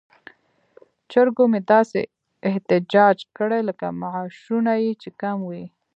[1.11, 1.99] چرګو مې داسې
[2.49, 5.65] احتجاج کړی لکه معاشونه یې چې کم وي.